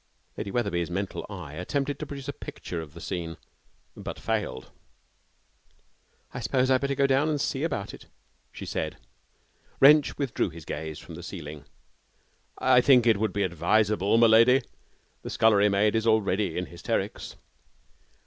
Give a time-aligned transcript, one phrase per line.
[0.35, 3.37] Lady Wetherby's mental eye attempted to produce a picture of the scene,
[3.95, 4.71] but failed.
[6.33, 8.07] 'I suppose I had better go down and see about it,'
[8.51, 8.97] she said.
[9.79, 11.65] Wrench withdrew his gaze from the ceiling.
[12.57, 14.63] 'I think it would be advisable, m'lady.
[15.21, 17.35] The scullery maid is already in hysterics.'